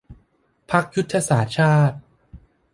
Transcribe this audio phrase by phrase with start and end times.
[0.71, 1.97] พรรคยุทธศาสตร์ชาติ